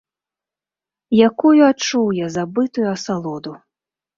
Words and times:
Якую 1.27 1.53
адчуў 1.71 2.07
я 2.25 2.33
забытую 2.39 2.87
асалоду! 2.95 3.51